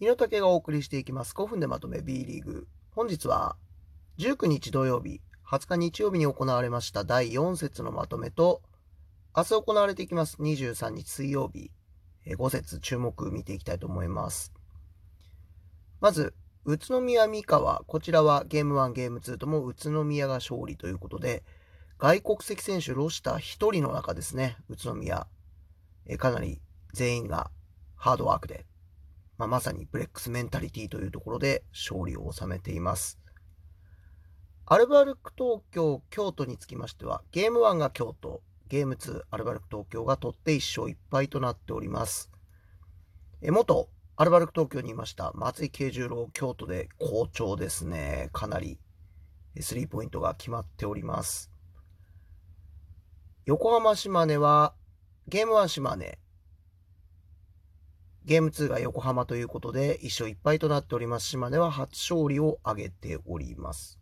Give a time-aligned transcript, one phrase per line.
[0.00, 1.34] 猪竹がお送りしていきます。
[1.34, 2.66] 5分でまとめ B リーグ。
[2.90, 3.56] 本日は
[4.18, 8.60] 19日土曜日、20日日曜日に行われました第4節のまとめと、
[9.36, 11.70] 明日行われていきます23日水曜日、
[12.26, 14.52] 5節注目見ていきたいと思います。
[16.00, 16.34] まず、
[16.64, 21.44] 宇都宮三河、こちらはゲーム1、ゲーム2とも宇都宮が勝利ということで、
[21.98, 23.38] 外国籍選手ロシター1
[23.72, 25.28] 人の中ですね、宇都宮、
[26.18, 26.60] かなり
[26.92, 27.52] 全員が
[27.94, 28.66] ハードワークで。
[29.38, 33.18] まあ、まさにブレックスメンタリティというところで勝利を収めています。
[34.66, 42.30] アルバルク東京、京都につきましては、ゲーム1が京都、ゲーム2、アルバルク東京が取って1勝1敗となっております。
[43.42, 48.30] え元アルバルク東京にいました松井慶十郎、京都で好調ですね。
[48.32, 48.78] かなり
[49.60, 51.50] スリーポイントが決まっております。
[53.44, 54.74] 横浜島根は、
[55.28, 56.18] ゲーム1島根、
[58.24, 61.26] ゲーム2が横浜ということで、1勝1敗となっております。
[61.28, 64.00] 島根は初勝利を挙げております。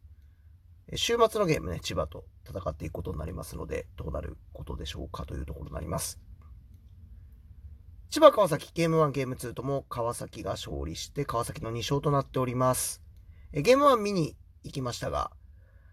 [0.95, 6.21] 週末のゲームね、千葉と戦っていくことになりますので、どうなることでしょうかというところになります。
[8.11, 13.03] 千葉、川崎、ゲーム1、ゲーム2とも川崎が勝利して、川崎の2勝となっております。
[13.53, 15.33] ゲーム1見に行きましたが、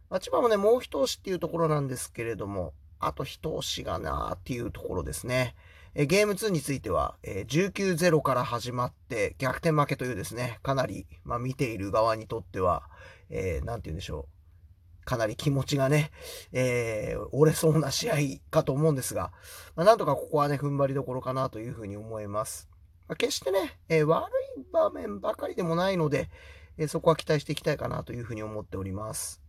[0.09, 5.55] ま千葉もね、もう一押しっていうところなんですけれども、あと一押しがなーっていうところですね。
[5.95, 12.83] えゲーム2については、え19-0から始まって逆転負けというですね、かなり、まあ、見ている側にとっては、
[13.29, 15.05] えー、て言うんでしょう。
[15.05, 16.11] かなり気持ちがね、
[16.51, 18.15] えー、折れそうな試合
[18.51, 19.31] かと思うんですが、
[19.75, 22.69] まあ、なんとかここはね、踏ん張りどころかなというふうに思います。
[23.07, 26.29] まあ、決してね、えー、悪い場面ばかりでもないので、
[26.77, 29.41] えー、そこは期待していきたいかなというふうに思っております。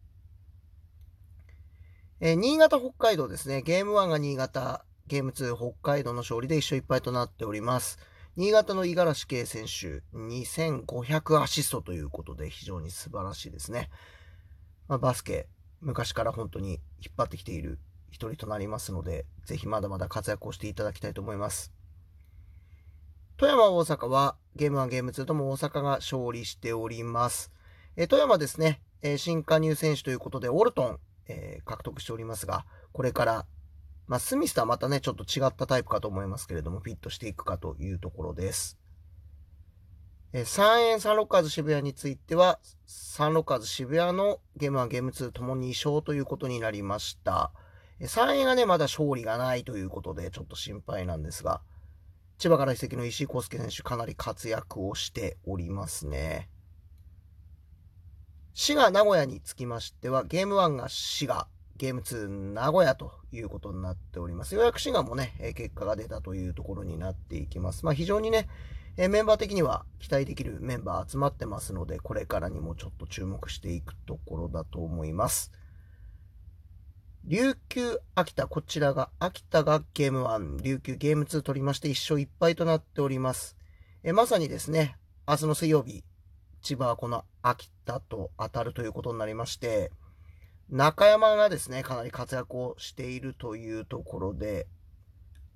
[2.20, 3.60] え、新潟、北海道ですね。
[3.62, 7.98] ゲーム1が新潟、ゲーム2北海道の勝利で1勝1敗となっております。
[8.36, 13.90] 新潟の五十嵐圭選手、2500アシストということで非常に素晴らしいですね。
[14.86, 15.48] まあ、バスケ、
[15.80, 17.80] 昔から本当に引っ張ってきている
[18.12, 21.72] 一人となりますので、ぜひまだまだ活躍をしていただきたいと思います。
[23.36, 27.50] 富山、大阪はゲーム1、ゲーム2とも大阪が勝利しております。
[27.96, 33.46] え富山ですね、え新加入選手ということで、オルトン、えー、獲得しておりますが、これから
[34.10, 38.76] まあ、スミスとはまたね、ちょっと違ったタイプかと思いますけれども、フィットしていくかというところです。
[40.32, 47.52] え3円サンロッカーズ渋谷については、サンロッカーズ渋谷のゲーム1、ゲーム2ともに2勝ということになりました。
[48.00, 51.62] え3円がね、まだ勝利がないということで、ちょっと心配なんですが、
[52.38, 56.50] 千葉から移籍の石井康介選手、かなり活躍をしておりますね。
[58.54, 61.46] 滋賀、名古屋につきましては、ゲーム1が滋賀、
[61.80, 64.54] ゲーム2名古屋ということになっております。
[64.54, 67.86] ようやく滋賀もね、結果が出たというところになっていきます。
[67.86, 68.48] まあ非常にね、
[68.98, 75.52] えメンバー的には期待できるメンバー集まってますので、これからにもちょっと注目していくところだと思います。
[77.24, 83.56] 琉球秋田、こちらが秋田がゲーム1、琉球ゲーム2取りまして1勝1敗となっております。
[84.02, 86.04] えまさにですね、明日の水曜日、
[86.60, 89.92] 千葉はこの秋田と当たるということになりまして、
[90.70, 94.68] 中山がですね、かなり活躍をしているというところで、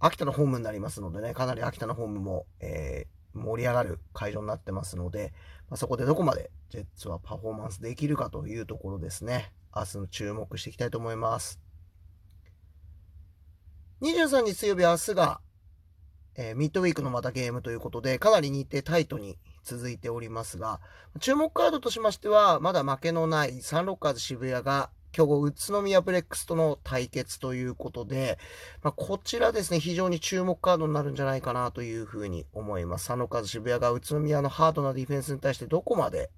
[0.01, 5.33] 秋田のホームになりますのでね、かなり秋田のホームも、えー、盛り上がる会場になってますので、
[5.71, 9.53] まあ、そこでどこまでジェッツはパフォーマンスできるかというところですね。
[9.75, 11.61] 明日の注目していきたいと思います。
[14.03, 15.41] 23日水曜日、明日が、
[16.35, 20.81] えー、ミッドウィークのまたゲームということで、かなり日程タイトに続いておりますが、
[21.21, 28.39] 注目カードとしましては、まだ負けのないサンロッカーズ渋谷が強豪宇都宮ブレックスとの対決ということで、
[28.83, 33.07] まあ、こちらですね、非常に注目カードになるんじゃないかなというふうに思います。
[33.07, 36.31] 佐野和渋谷が宇都宮のハードなディフェンスに対してどこまで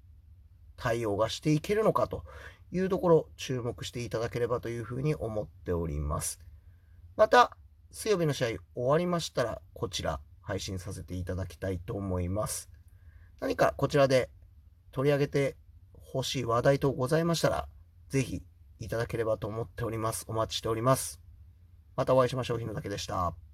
[0.77, 2.23] 対応がしていけるのかと
[2.71, 6.39] いうところ、注目していただければというふうに思っております。
[7.15, 7.57] また、
[7.91, 12.69] 水曜日の試合終わりましたら、こちら配信させていただきたいと思います。
[13.39, 14.29] 何かこちらで
[14.91, 15.57] 取り上げて
[15.93, 17.67] ほしい話題とございましたら、
[18.09, 18.43] ぜひ
[18.79, 20.25] いただければと思っております。
[20.27, 21.19] お待ちしております。
[21.95, 22.59] またお会いしましょう。
[22.59, 23.46] 日野だけでした。